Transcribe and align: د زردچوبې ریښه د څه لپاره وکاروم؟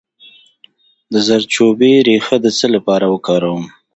د 1.11 1.13
زردچوبې 1.27 1.91
ریښه 2.07 2.35
د 2.41 2.45
څه 2.57 2.65
لپاره 2.75 3.05
وکاروم؟ 3.13 3.65